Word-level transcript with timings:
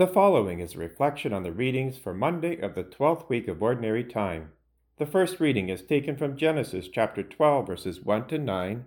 The 0.00 0.06
following 0.06 0.60
is 0.60 0.76
a 0.76 0.78
reflection 0.78 1.34
on 1.34 1.42
the 1.42 1.52
readings 1.52 1.98
for 1.98 2.14
Monday 2.14 2.58
of 2.58 2.74
the 2.74 2.84
12th 2.84 3.28
week 3.28 3.48
of 3.48 3.62
Ordinary 3.62 4.02
Time. 4.02 4.52
The 4.96 5.04
first 5.04 5.38
reading 5.40 5.68
is 5.68 5.82
taken 5.82 6.16
from 6.16 6.38
Genesis 6.38 6.88
chapter 6.88 7.22
12, 7.22 7.66
verses 7.66 8.00
1 8.00 8.26
to 8.28 8.38
9. 8.38 8.86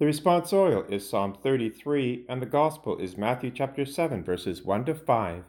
The 0.00 0.04
responsorial 0.04 0.90
is 0.90 1.08
Psalm 1.08 1.38
33, 1.40 2.26
and 2.28 2.42
the 2.42 2.46
Gospel 2.46 2.98
is 2.98 3.16
Matthew 3.16 3.52
chapter 3.52 3.86
7, 3.86 4.24
verses 4.24 4.64
1 4.64 4.86
to 4.86 4.96
5. 4.96 5.44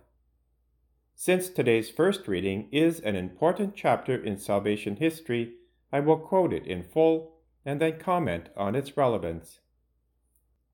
Since 1.16 1.50
today's 1.50 1.90
first 1.90 2.28
reading 2.28 2.70
is 2.72 3.00
an 3.00 3.16
important 3.16 3.76
chapter 3.76 4.16
in 4.16 4.38
salvation 4.38 4.98
history, 4.98 5.56
I 5.92 6.02
will 6.02 6.18
quote 6.18 6.54
it 6.54 6.68
in 6.68 6.84
full 6.84 7.34
and 7.66 7.82
then 7.82 7.98
comment 7.98 8.50
on 8.56 8.76
its 8.76 8.96
relevance. 8.96 9.62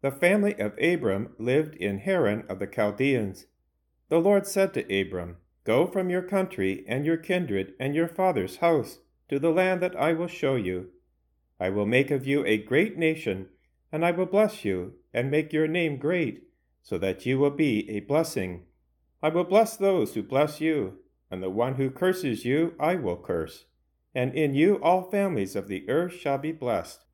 The 0.01 0.11
family 0.11 0.59
of 0.59 0.77
Abram 0.77 1.29
lived 1.39 1.75
in 1.75 1.99
Haran 1.99 2.43
of 2.49 2.59
the 2.59 2.67
Chaldeans. 2.67 3.45
The 4.09 4.19
Lord 4.19 4.45
said 4.45 4.73
to 4.73 5.01
Abram, 5.01 5.37
Go 5.63 5.87
from 5.87 6.09
your 6.09 6.21
country 6.21 6.85
and 6.87 7.05
your 7.05 7.17
kindred 7.17 7.73
and 7.79 7.95
your 7.95 8.07
father's 8.07 8.57
house 8.57 8.99
to 9.29 9.39
the 9.39 9.49
land 9.49 9.81
that 9.81 9.95
I 9.95 10.13
will 10.13 10.27
show 10.27 10.55
you. 10.55 10.91
I 11.59 11.69
will 11.69 11.87
make 11.87 12.11
of 12.11 12.27
you 12.27 12.45
a 12.45 12.57
great 12.57 12.97
nation, 12.97 13.49
and 13.91 14.05
I 14.05 14.11
will 14.11 14.27
bless 14.27 14.63
you 14.63 14.93
and 15.13 15.31
make 15.31 15.51
your 15.51 15.67
name 15.67 15.97
great, 15.97 16.43
so 16.83 16.97
that 16.99 17.25
you 17.25 17.39
will 17.39 17.51
be 17.51 17.89
a 17.89 18.01
blessing. 18.01 18.65
I 19.23 19.29
will 19.29 19.43
bless 19.43 19.75
those 19.75 20.13
who 20.13 20.21
bless 20.21 20.61
you, 20.61 20.99
and 21.31 21.41
the 21.41 21.49
one 21.49 21.75
who 21.75 21.89
curses 21.89 22.45
you 22.45 22.75
I 22.79 22.95
will 22.95 23.17
curse. 23.17 23.65
And 24.13 24.35
in 24.35 24.53
you 24.53 24.75
all 24.83 25.09
families 25.09 25.55
of 25.55 25.67
the 25.67 25.89
earth 25.89 26.13
shall 26.13 26.37
be 26.37 26.51
blessed. 26.51 27.05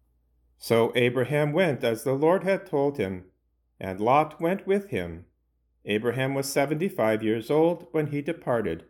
So 0.58 0.92
Abraham 0.96 1.54
went 1.54 1.84
as 1.84 2.04
the 2.04 2.14
Lord 2.14 2.44
had 2.44 2.66
told 2.66 2.98
him, 2.98 3.26
and 3.80 4.02
Lot 4.02 4.42
went 4.42 4.68
with 4.68 4.90
him. 4.90 5.26
Abraham 5.86 6.36
was 6.36 6.52
seventy 6.52 6.88
five 6.88 7.24
years 7.24 7.50
old 7.50 7.88
when 7.92 8.08
he 8.08 8.22
departed. 8.22 8.86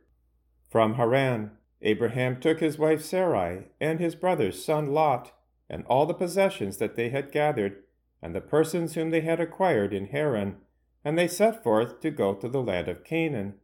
From 0.70 0.96
Haran, 0.96 1.52
Abraham 1.82 2.40
took 2.40 2.60
his 2.60 2.78
wife 2.78 3.04
Sarai 3.04 3.70
and 3.80 4.00
his 4.00 4.16
brother's 4.16 4.64
son 4.64 4.94
Lot, 4.94 5.32
and 5.70 5.86
all 5.88 6.06
the 6.06 6.14
possessions 6.14 6.78
that 6.78 6.96
they 6.96 7.10
had 7.10 7.32
gathered, 7.32 7.84
and 8.22 8.36
the 8.36 8.42
persons 8.42 8.94
whom 8.94 9.10
they 9.10 9.22
had 9.22 9.40
acquired 9.40 9.94
in 9.94 10.08
Haran, 10.08 10.58
and 11.04 11.18
they 11.18 11.28
set 11.28 11.64
forth 11.64 12.02
to 12.02 12.12
go 12.12 12.34
to 12.36 12.48
the 12.48 12.62
land 12.62 12.88
of 12.88 13.04
Canaan. 13.04 13.56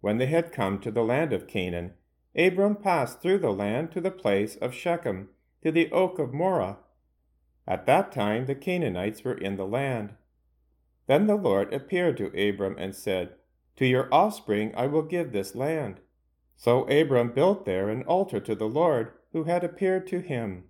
When 0.00 0.18
they 0.18 0.26
had 0.26 0.52
come 0.52 0.78
to 0.80 0.90
the 0.90 1.04
land 1.04 1.32
of 1.32 1.46
Canaan, 1.46 1.94
Abram 2.36 2.76
passed 2.76 3.20
through 3.20 3.38
the 3.38 3.52
land 3.52 3.90
to 3.92 4.00
the 4.00 4.10
place 4.10 4.56
of 4.56 4.74
Shechem, 4.74 5.28
to 5.62 5.72
the 5.72 5.90
oak 5.90 6.18
of 6.18 6.32
Moreh. 6.32 6.76
At 7.66 7.86
that 7.86 8.12
time 8.12 8.46
the 8.46 8.54
Canaanites 8.54 9.24
were 9.24 9.36
in 9.36 9.56
the 9.56 9.66
land. 9.66 10.14
Then 11.10 11.26
the 11.26 11.34
Lord 11.34 11.74
appeared 11.74 12.18
to 12.18 12.48
Abram 12.48 12.76
and 12.78 12.94
said, 12.94 13.34
To 13.74 13.84
your 13.84 14.08
offspring 14.14 14.72
I 14.76 14.86
will 14.86 15.02
give 15.02 15.32
this 15.32 15.56
land. 15.56 15.98
So 16.54 16.84
Abram 16.84 17.32
built 17.32 17.64
there 17.64 17.88
an 17.88 18.04
altar 18.04 18.38
to 18.38 18.54
the 18.54 18.68
Lord 18.68 19.10
who 19.32 19.42
had 19.42 19.64
appeared 19.64 20.06
to 20.06 20.20
him. 20.20 20.66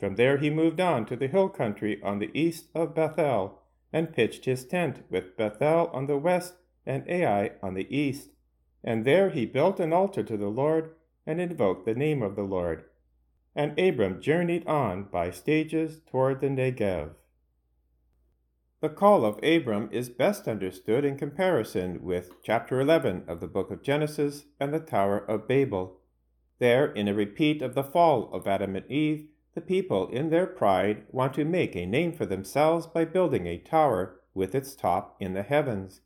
From 0.00 0.14
there 0.14 0.38
he 0.38 0.48
moved 0.48 0.80
on 0.80 1.04
to 1.04 1.16
the 1.16 1.26
hill 1.26 1.50
country 1.50 2.02
on 2.02 2.18
the 2.18 2.30
east 2.32 2.70
of 2.74 2.94
Bethel, 2.94 3.60
and 3.92 4.14
pitched 4.14 4.46
his 4.46 4.64
tent 4.64 5.02
with 5.10 5.36
Bethel 5.36 5.90
on 5.92 6.06
the 6.06 6.16
west 6.16 6.54
and 6.86 7.06
Ai 7.06 7.50
on 7.62 7.74
the 7.74 7.94
east. 7.94 8.30
And 8.82 9.04
there 9.04 9.28
he 9.28 9.44
built 9.44 9.80
an 9.80 9.92
altar 9.92 10.22
to 10.22 10.38
the 10.38 10.48
Lord 10.48 10.94
and 11.26 11.42
invoked 11.42 11.84
the 11.84 11.94
name 11.94 12.22
of 12.22 12.36
the 12.36 12.42
Lord. 12.42 12.84
And 13.54 13.78
Abram 13.78 14.22
journeyed 14.22 14.66
on 14.66 15.02
by 15.12 15.30
stages 15.30 16.00
toward 16.10 16.40
the 16.40 16.48
Negev. 16.48 17.10
The 18.80 18.88
call 18.88 19.24
of 19.24 19.42
Abram 19.42 19.88
is 19.90 20.08
best 20.08 20.46
understood 20.46 21.04
in 21.04 21.16
comparison 21.16 22.00
with 22.00 22.40
chapter 22.44 22.80
11 22.80 23.24
of 23.26 23.40
the 23.40 23.48
book 23.48 23.72
of 23.72 23.82
Genesis 23.82 24.44
and 24.60 24.72
the 24.72 24.78
Tower 24.78 25.18
of 25.18 25.48
Babel. 25.48 25.98
There, 26.60 26.86
in 26.86 27.08
a 27.08 27.14
repeat 27.14 27.60
of 27.60 27.74
the 27.74 27.82
fall 27.82 28.32
of 28.32 28.46
Adam 28.46 28.76
and 28.76 28.88
Eve, 28.88 29.26
the 29.56 29.60
people, 29.60 30.08
in 30.10 30.30
their 30.30 30.46
pride, 30.46 31.06
want 31.10 31.34
to 31.34 31.44
make 31.44 31.74
a 31.74 31.86
name 31.86 32.12
for 32.12 32.24
themselves 32.24 32.86
by 32.86 33.04
building 33.04 33.48
a 33.48 33.58
tower 33.58 34.20
with 34.32 34.54
its 34.54 34.76
top 34.76 35.16
in 35.18 35.34
the 35.34 35.42
heavens. 35.42 36.02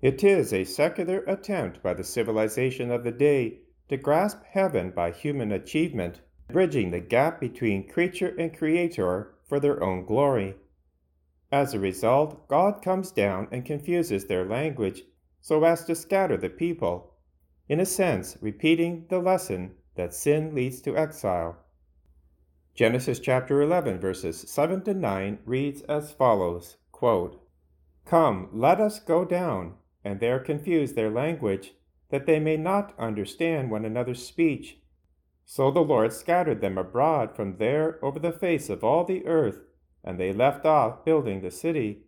It 0.00 0.22
is 0.22 0.52
a 0.52 0.62
secular 0.62 1.24
attempt 1.26 1.82
by 1.82 1.94
the 1.94 2.04
civilization 2.04 2.92
of 2.92 3.02
the 3.02 3.10
day 3.10 3.62
to 3.88 3.96
grasp 3.96 4.44
heaven 4.44 4.92
by 4.92 5.10
human 5.10 5.50
achievement, 5.50 6.20
bridging 6.52 6.92
the 6.92 7.00
gap 7.00 7.40
between 7.40 7.88
creature 7.88 8.32
and 8.38 8.56
creator 8.56 9.34
for 9.42 9.58
their 9.58 9.82
own 9.82 10.04
glory. 10.04 10.54
As 11.52 11.74
a 11.74 11.80
result, 11.80 12.46
God 12.46 12.80
comes 12.80 13.10
down 13.10 13.48
and 13.50 13.64
confuses 13.64 14.26
their 14.26 14.44
language 14.44 15.02
so 15.40 15.64
as 15.64 15.84
to 15.86 15.96
scatter 15.96 16.36
the 16.36 16.48
people, 16.48 17.14
in 17.68 17.80
a 17.80 17.86
sense, 17.86 18.36
repeating 18.40 19.06
the 19.08 19.18
lesson 19.18 19.74
that 19.96 20.14
sin 20.14 20.54
leads 20.54 20.80
to 20.82 20.96
exile. 20.96 21.56
Genesis 22.74 23.18
chapter 23.18 23.60
11, 23.62 23.98
verses 23.98 24.48
7 24.48 24.82
to 24.82 24.94
9 24.94 25.40
reads 25.44 25.82
as 25.82 26.12
follows 26.12 26.76
quote, 26.92 27.42
Come, 28.04 28.48
let 28.52 28.80
us 28.80 29.00
go 29.00 29.24
down, 29.24 29.74
and 30.04 30.20
there 30.20 30.38
confuse 30.38 30.92
their 30.92 31.10
language, 31.10 31.72
that 32.10 32.26
they 32.26 32.38
may 32.38 32.56
not 32.56 32.94
understand 32.98 33.70
one 33.70 33.84
another's 33.84 34.24
speech. 34.24 34.78
So 35.44 35.70
the 35.70 35.80
Lord 35.80 36.12
scattered 36.12 36.60
them 36.60 36.78
abroad 36.78 37.34
from 37.34 37.56
there 37.56 37.98
over 38.04 38.20
the 38.20 38.32
face 38.32 38.68
of 38.68 38.84
all 38.84 39.04
the 39.04 39.26
earth 39.26 39.60
and 40.04 40.18
they 40.18 40.32
left 40.32 40.64
off 40.64 41.04
building 41.04 41.40
the 41.40 41.50
city. 41.50 42.04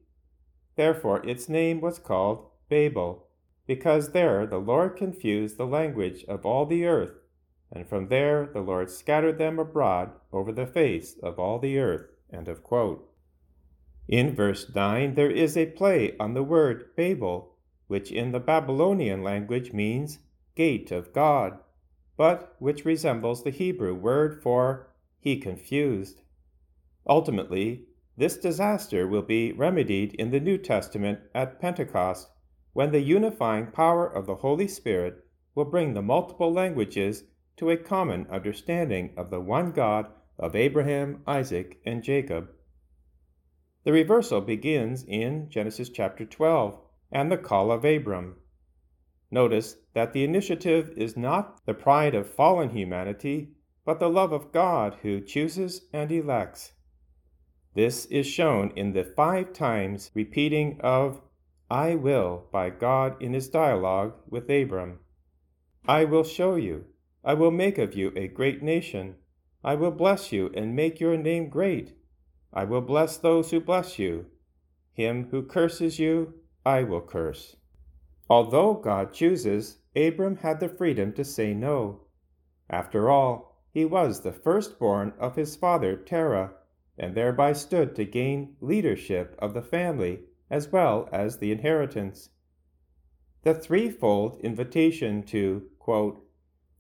Therefore 0.76 1.25
its 1.26 1.48
name 1.48 1.80
was 1.80 1.98
called 1.98 2.47
Babel, 2.69 3.28
because 3.66 4.12
there 4.12 4.47
the 4.47 4.58
Lord 4.58 4.97
confused 4.97 5.56
the 5.56 5.66
language 5.66 6.25
of 6.25 6.44
all 6.47 6.66
the 6.66 6.86
earth, 6.86 7.19
and 7.70 7.86
from 7.86 8.08
there 8.08 8.47
the 8.47 8.60
Lord 8.60 8.91
scattered 8.91 9.38
them 9.38 9.58
abroad 9.58 10.10
over 10.32 10.52
the 10.52 10.66
face 10.66 11.16
of 11.22 11.38
all 11.38 11.58
the 11.58 11.78
earth. 11.78 12.08
In 14.08 14.34
verse 14.34 14.75
9 14.75 15.14
there 15.14 15.31
is 15.31 15.56
a 15.56 15.66
play 15.66 16.16
on 16.19 16.34
the 16.34 16.42
word 16.42 16.97
Babel, 16.97 17.54
which 17.86 18.10
in 18.10 18.32
the 18.32 18.41
Babylonian 18.41 19.22
language 19.22 19.72
means 19.72 20.19
gate 20.54 20.91
of 20.91 21.12
God, 21.12 21.58
but 22.16 22.56
which 22.58 22.84
resembles 22.84 23.42
the 23.42 23.50
Hebrew 23.50 23.94
word 23.94 24.42
for 24.42 24.88
he 25.19 25.36
confused. 25.36 26.22
Ultimately, 27.06 27.86
this 28.16 28.36
disaster 28.36 29.08
will 29.08 29.22
be 29.22 29.52
remedied 29.52 30.14
in 30.14 30.30
the 30.30 30.38
New 30.38 30.56
Testament 30.56 31.18
at 31.34 31.60
Pentecost, 31.60 32.30
when 32.72 32.92
the 32.92 33.00
unifying 33.00 33.66
power 33.66 34.06
of 34.06 34.26
the 34.26 34.36
Holy 34.36 34.68
Spirit 34.68 35.24
will 35.54 35.64
bring 35.64 35.94
the 35.94 36.02
multiple 36.02 36.52
languages 36.52 37.24
to 37.56 37.70
a 37.70 37.76
common 37.76 38.26
understanding 38.30 39.12
of 39.16 39.30
the 39.30 39.40
one 39.40 39.72
God 39.72 40.06
of 40.38 40.54
Abraham, 40.54 41.22
Isaac, 41.26 41.80
and 41.84 42.02
Jacob. 42.02 42.50
The 43.84 43.92
reversal 43.92 44.40
begins 44.40 45.04
in 45.04 45.50
Genesis 45.50 45.88
chapter 45.88 46.24
12 46.24 46.78
and 47.10 47.32
the 47.32 47.36
call 47.36 47.72
of 47.72 47.84
Abram. 47.84 48.36
Notice 49.30 49.76
that 49.94 50.12
the 50.12 50.24
initiative 50.24 50.92
is 50.96 51.16
not 51.16 51.64
the 51.66 51.74
pride 51.74 52.14
of 52.14 52.32
fallen 52.32 52.70
humanity, 52.70 53.56
but 53.84 53.98
the 53.98 54.08
love 54.08 54.32
of 54.32 54.52
God 54.52 54.98
who 55.02 55.20
chooses 55.20 55.88
and 55.92 56.12
elects. 56.12 56.72
This 57.75 58.05
is 58.06 58.27
shown 58.27 58.71
in 58.77 58.93
the 58.93 59.03
five 59.03 59.55
times 59.55 60.10
repeating 60.15 60.78
of 60.81 61.22
I 61.71 61.94
will 61.94 62.44
by 62.53 62.69
God 62.69 63.21
in 63.22 63.33
his 63.33 63.49
dialogue 63.49 64.12
with 64.28 64.50
Abram. 64.50 64.99
I 65.88 66.05
will 66.05 66.25
show 66.25 66.56
you. 66.56 66.84
I 67.25 67.32
will 67.32 67.50
make 67.50 67.78
of 67.78 67.94
you 67.94 68.12
a 68.15 68.28
great 68.28 68.62
nation. 68.62 69.15
I 69.65 69.77
will 69.77 69.91
bless 69.91 70.32
you 70.32 70.50
and 70.55 70.77
make 70.77 71.00
your 71.00 71.16
name 71.16 71.49
great. 71.49 71.94
I 72.53 72.65
will 72.65 72.82
bless 72.82 73.16
those 73.16 73.50
who 73.50 73.61
bless 73.61 73.99
you. 73.99 74.27
Him 74.93 75.28
who 75.31 75.43
curses 75.43 75.99
you, 75.99 76.34
I 76.66 76.82
will 76.82 77.00
curse. 77.00 77.56
Although 78.28 78.75
God 78.75 79.14
chooses, 79.14 79.79
Abram 79.96 80.37
had 80.37 80.61
the 80.61 80.69
freedom 80.69 81.12
to 81.14 81.25
say 81.25 81.55
no. 81.55 82.02
After 82.69 83.08
all, 83.08 83.56
he 83.70 83.87
was 83.87 84.20
the 84.20 84.32
firstborn 84.32 85.14
of 85.19 85.37
his 85.37 85.56
father 85.56 85.96
Terah 85.96 86.52
and 86.99 87.15
thereby 87.15 87.53
stood 87.53 87.94
to 87.97 88.05
gain 88.05 88.56
leadership 88.61 89.35
of 89.39 89.55
the 89.55 89.62
family 89.62 90.21
as 90.50 90.71
well 90.71 91.09
as 91.12 91.39
the 91.39 91.50
inheritance. 91.50 92.31
The 93.43 93.55
threefold 93.55 94.39
invitation 94.41 95.23
to, 95.25 95.69
quote, 95.79 96.25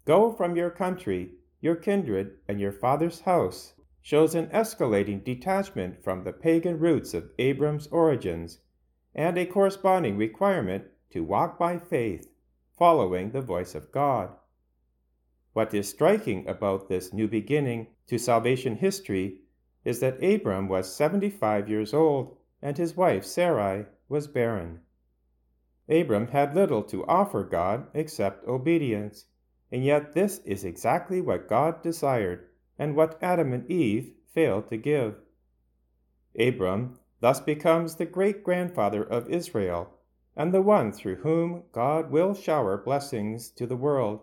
Go 0.04 0.30
from 0.30 0.56
your 0.56 0.70
country, 0.70 1.34
your 1.60 1.76
kindred, 1.76 2.38
and 2.46 2.60
your 2.60 2.72
father's 2.72 3.20
house 3.20 3.74
shows 4.00 4.34
an 4.34 4.48
escalating 4.48 5.24
detachment 5.24 6.02
from 6.02 6.24
the 6.24 6.32
pagan 6.32 6.78
roots 6.78 7.14
of 7.14 7.30
Abram's 7.38 7.86
origins 7.88 8.58
and 9.14 9.38
a 9.38 9.46
corresponding 9.46 10.16
requirement 10.16 10.84
to 11.10 11.22
walk 11.22 11.58
by 11.58 11.78
faith, 11.78 12.28
following 12.76 13.30
the 13.30 13.40
voice 13.40 13.74
of 13.74 13.92
God. 13.92 14.30
What 15.52 15.72
is 15.74 15.88
striking 15.88 16.48
about 16.48 16.88
this 16.88 17.12
new 17.12 17.28
beginning 17.28 17.88
to 18.06 18.18
salvation 18.18 18.76
history 18.76 19.41
is 19.84 20.00
that 20.00 20.22
Abram 20.22 20.68
was 20.68 20.94
75 20.94 21.68
years 21.68 21.92
old 21.92 22.36
and 22.60 22.78
his 22.78 22.96
wife 22.96 23.24
Sarai 23.24 23.86
was 24.08 24.28
barren. 24.28 24.80
Abram 25.88 26.28
had 26.28 26.54
little 26.54 26.82
to 26.84 27.04
offer 27.06 27.42
God 27.42 27.88
except 27.92 28.46
obedience, 28.46 29.26
and 29.70 29.84
yet 29.84 30.12
this 30.12 30.38
is 30.44 30.64
exactly 30.64 31.20
what 31.20 31.48
God 31.48 31.82
desired 31.82 32.46
and 32.78 32.94
what 32.94 33.18
Adam 33.22 33.52
and 33.52 33.68
Eve 33.70 34.12
failed 34.32 34.68
to 34.68 34.76
give. 34.76 35.16
Abram 36.38 36.98
thus 37.20 37.40
becomes 37.40 37.96
the 37.96 38.06
great 38.06 38.44
grandfather 38.44 39.02
of 39.02 39.28
Israel 39.28 39.90
and 40.36 40.52
the 40.52 40.62
one 40.62 40.92
through 40.92 41.16
whom 41.16 41.64
God 41.72 42.10
will 42.10 42.34
shower 42.34 42.76
blessings 42.78 43.50
to 43.50 43.66
the 43.66 43.76
world. 43.76 44.20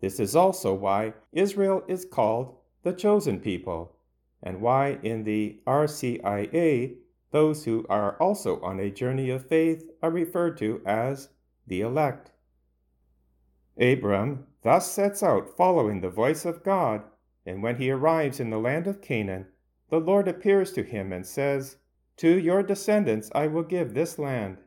This 0.00 0.20
is 0.20 0.36
also 0.36 0.74
why 0.74 1.14
Israel 1.32 1.82
is 1.88 2.04
called 2.04 2.56
the 2.82 2.92
chosen 2.92 3.40
people, 3.40 3.96
and 4.42 4.60
why 4.60 4.98
in 5.02 5.24
the 5.24 5.60
RCIA 5.66 6.96
those 7.30 7.64
who 7.64 7.86
are 7.88 8.16
also 8.20 8.60
on 8.60 8.80
a 8.80 8.90
journey 8.90 9.30
of 9.30 9.46
faith 9.46 9.88
are 10.02 10.10
referred 10.10 10.56
to 10.58 10.82
as 10.84 11.28
the 11.66 11.80
elect. 11.80 12.32
Abram 13.78 14.46
thus 14.62 14.90
sets 14.90 15.22
out 15.22 15.56
following 15.56 16.00
the 16.00 16.10
voice 16.10 16.44
of 16.44 16.64
God, 16.64 17.02
and 17.46 17.62
when 17.62 17.76
he 17.76 17.90
arrives 17.90 18.40
in 18.40 18.50
the 18.50 18.58
land 18.58 18.86
of 18.86 19.00
Canaan, 19.00 19.46
the 19.88 20.00
Lord 20.00 20.28
appears 20.28 20.72
to 20.72 20.82
him 20.82 21.12
and 21.12 21.24
says, 21.26 21.76
To 22.18 22.38
your 22.38 22.62
descendants 22.62 23.30
I 23.34 23.46
will 23.46 23.62
give 23.62 23.94
this 23.94 24.18
land. 24.18 24.58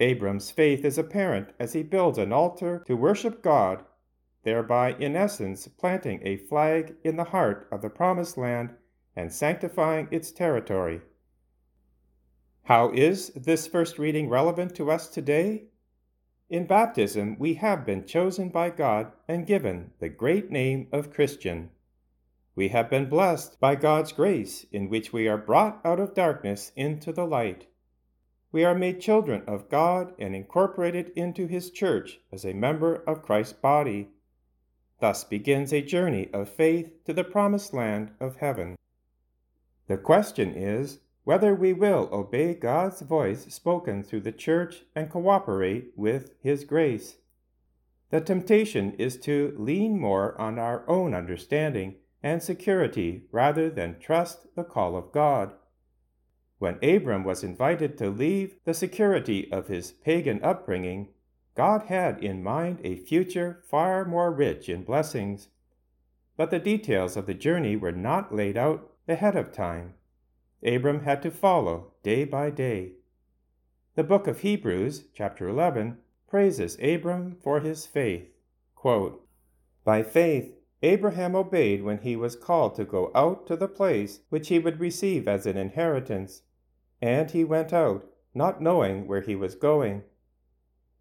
Abram's 0.00 0.50
faith 0.50 0.84
is 0.84 0.98
apparent 0.98 1.50
as 1.58 1.74
he 1.74 1.82
builds 1.82 2.18
an 2.18 2.32
altar 2.32 2.82
to 2.86 2.96
worship 2.96 3.42
God, 3.42 3.84
thereby, 4.44 4.94
in 4.94 5.16
essence, 5.16 5.68
planting 5.68 6.20
a 6.24 6.36
flag 6.36 6.94
in 7.04 7.16
the 7.16 7.24
heart 7.24 7.68
of 7.70 7.82
the 7.82 7.90
promised 7.90 8.36
land 8.36 8.74
and 9.14 9.32
sanctifying 9.32 10.08
its 10.10 10.32
territory. 10.32 11.00
How 12.64 12.90
is 12.90 13.30
this 13.30 13.66
first 13.66 13.98
reading 13.98 14.28
relevant 14.28 14.74
to 14.76 14.90
us 14.90 15.08
today? 15.08 15.64
In 16.48 16.66
baptism, 16.66 17.36
we 17.38 17.54
have 17.54 17.86
been 17.86 18.04
chosen 18.04 18.50
by 18.50 18.70
God 18.70 19.12
and 19.26 19.46
given 19.46 19.92
the 19.98 20.08
great 20.08 20.50
name 20.50 20.86
of 20.92 21.12
Christian. 21.12 21.70
We 22.54 22.68
have 22.68 22.90
been 22.90 23.08
blessed 23.08 23.58
by 23.58 23.76
God's 23.76 24.12
grace, 24.12 24.66
in 24.70 24.90
which 24.90 25.12
we 25.12 25.26
are 25.26 25.38
brought 25.38 25.80
out 25.84 25.98
of 25.98 26.14
darkness 26.14 26.70
into 26.76 27.10
the 27.10 27.24
light. 27.24 27.68
We 28.52 28.64
are 28.64 28.74
made 28.74 29.00
children 29.00 29.42
of 29.46 29.70
God 29.70 30.12
and 30.18 30.36
incorporated 30.36 31.10
into 31.16 31.46
His 31.46 31.70
church 31.70 32.20
as 32.30 32.44
a 32.44 32.52
member 32.52 32.96
of 33.06 33.22
Christ's 33.22 33.54
body. 33.54 34.10
Thus 35.02 35.24
begins 35.24 35.72
a 35.72 35.82
journey 35.82 36.30
of 36.32 36.48
faith 36.48 37.04
to 37.06 37.12
the 37.12 37.24
promised 37.24 37.74
land 37.74 38.12
of 38.20 38.36
heaven. 38.36 38.76
The 39.88 39.96
question 39.96 40.54
is 40.54 41.00
whether 41.24 41.56
we 41.56 41.72
will 41.72 42.08
obey 42.12 42.54
God's 42.54 43.00
voice 43.00 43.52
spoken 43.52 44.04
through 44.04 44.20
the 44.20 44.30
church 44.30 44.84
and 44.94 45.10
cooperate 45.10 45.90
with 45.96 46.34
His 46.40 46.62
grace. 46.62 47.16
The 48.10 48.20
temptation 48.20 48.92
is 48.92 49.16
to 49.22 49.56
lean 49.58 49.98
more 49.98 50.40
on 50.40 50.60
our 50.60 50.88
own 50.88 51.14
understanding 51.14 51.96
and 52.22 52.40
security 52.40 53.24
rather 53.32 53.68
than 53.70 53.98
trust 53.98 54.54
the 54.54 54.62
call 54.62 54.94
of 54.94 55.10
God. 55.10 55.52
When 56.60 56.78
Abram 56.80 57.24
was 57.24 57.42
invited 57.42 57.98
to 57.98 58.08
leave 58.08 58.54
the 58.64 58.72
security 58.72 59.50
of 59.50 59.66
his 59.66 59.90
pagan 59.90 60.40
upbringing, 60.44 61.08
God 61.54 61.84
had 61.84 62.22
in 62.22 62.42
mind 62.42 62.80
a 62.82 62.96
future 62.96 63.62
far 63.68 64.04
more 64.04 64.32
rich 64.32 64.68
in 64.68 64.84
blessings. 64.84 65.48
But 66.36 66.50
the 66.50 66.58
details 66.58 67.16
of 67.16 67.26
the 67.26 67.34
journey 67.34 67.76
were 67.76 67.92
not 67.92 68.34
laid 68.34 68.56
out 68.56 68.90
ahead 69.06 69.36
of 69.36 69.52
time. 69.52 69.94
Abram 70.64 71.00
had 71.00 71.22
to 71.22 71.30
follow 71.30 71.92
day 72.02 72.24
by 72.24 72.50
day. 72.50 72.92
The 73.94 74.04
book 74.04 74.26
of 74.26 74.40
Hebrews, 74.40 75.04
chapter 75.12 75.48
11, 75.48 75.98
praises 76.26 76.78
Abram 76.82 77.36
for 77.42 77.60
his 77.60 77.84
faith. 77.84 78.30
Quote, 78.74 79.26
By 79.84 80.02
faith, 80.02 80.54
Abraham 80.82 81.36
obeyed 81.36 81.82
when 81.82 81.98
he 81.98 82.16
was 82.16 82.34
called 82.34 82.74
to 82.76 82.84
go 82.84 83.10
out 83.14 83.46
to 83.46 83.56
the 83.56 83.68
place 83.68 84.20
which 84.30 84.48
he 84.48 84.58
would 84.58 84.80
receive 84.80 85.28
as 85.28 85.46
an 85.46 85.56
inheritance, 85.56 86.42
and 87.02 87.30
he 87.30 87.44
went 87.44 87.72
out, 87.72 88.06
not 88.34 88.62
knowing 88.62 89.06
where 89.06 89.20
he 89.20 89.36
was 89.36 89.54
going. 89.54 90.02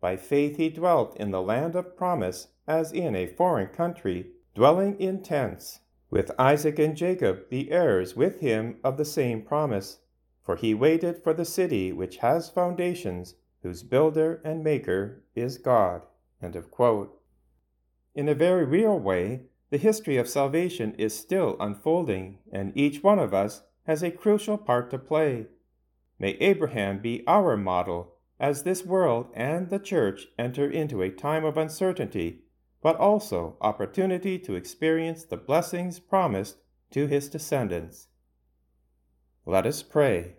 By 0.02 0.18
faith 0.18 0.58
he 0.58 0.70
dwelt 0.70 1.16
in 1.18 1.30
the 1.30 1.44
land 1.44 1.76
of 1.76 1.96
promise 1.96 2.48
as 2.68 2.92
in 2.92 3.16
a 3.16 3.28
foreign 3.28 3.68
country, 3.68 4.32
dwelling 4.56 5.00
in 5.00 5.22
tents 5.22 5.82
with 6.10 6.32
Isaac 6.38 6.80
and 6.80 6.98
Jacob 6.98 7.50
the 7.50 7.72
heirs 7.72 8.16
with 8.16 8.40
him 8.40 8.80
of 8.84 8.98
the 8.98 9.06
same 9.06 9.44
promise. 9.44 10.00
For 10.42 10.56
he 10.56 10.74
waited 10.74 11.24
for 11.24 11.34
the 11.34 11.46
city 11.46 11.94
which 11.94 12.18
has 12.18 12.50
foundations, 12.50 13.36
whose 13.62 13.84
builder 13.84 14.42
and 14.44 14.64
maker 14.64 15.24
is 15.36 15.60
God. 15.60 16.02
In 16.42 18.28
a 18.28 18.34
very 18.34 18.66
real 18.66 19.00
way, 19.00 19.44
the 19.70 19.78
history 19.78 20.18
of 20.18 20.28
salvation 20.28 20.96
is 20.96 21.18
still 21.18 21.56
unfolding, 21.60 22.40
and 22.52 22.76
each 22.76 23.04
one 23.04 23.20
of 23.20 23.36
us 23.36 23.62
has 23.84 24.02
a 24.02 24.10
crucial 24.10 24.58
part 24.58 24.90
to 24.90 24.98
play. 24.98 25.46
May 26.18 26.32
Abraham 26.40 27.00
be 27.00 27.24
our 27.28 27.56
model 27.56 28.16
as 28.42 28.64
this 28.64 28.84
world 28.84 29.28
and 29.36 29.70
the 29.70 29.80
church 29.80 30.26
enter 30.38 30.70
into 30.70 31.02
a 31.02 31.10
time 31.10 31.46
of 31.46 31.56
uncertainty 31.56 32.42
but 32.82 32.96
also 32.96 33.56
opportunity 33.62 34.40
to 34.40 34.56
experience 34.56 35.24
the 35.24 35.38
blessings 35.38 36.00
promised 36.00 36.58
to 36.90 37.06
his 37.08 37.30
descendants. 37.30 38.08
Let 39.46 39.66
us 39.66 39.84
pray. 39.84 40.38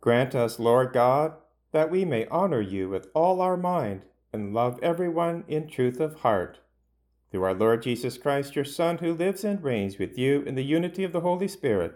Grant 0.00 0.34
us, 0.34 0.58
Lord 0.58 0.92
God, 0.92 1.34
that 1.72 1.90
we 1.90 2.04
may 2.04 2.26
honor 2.28 2.62
you 2.62 2.88
with 2.88 3.08
all 3.14 3.40
our 3.40 3.56
mind 3.56 4.02
and 4.32 4.54
love 4.54 4.78
everyone 4.82 5.44
in 5.46 5.68
truth 5.68 6.00
of 6.00 6.20
heart. 6.20 6.60
Through 7.30 7.44
our 7.44 7.54
Lord 7.54 7.82
Jesus 7.82 8.18
Christ, 8.18 8.56
your 8.56 8.64
Son, 8.64 8.98
who 8.98 9.12
lives 9.12 9.44
and 9.44 9.62
reigns 9.62 9.98
with 9.98 10.18
you 10.18 10.42
in 10.42 10.54
the 10.54 10.64
unity 10.64 11.04
of 11.04 11.12
the 11.12 11.20
Holy 11.20 11.46
Spirit, 11.46 11.92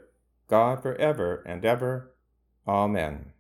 God 0.49 0.83
for 0.83 0.95
ever 0.97 1.43
and 1.47 1.65
ever. 1.65 2.15
Amen. 2.69 3.34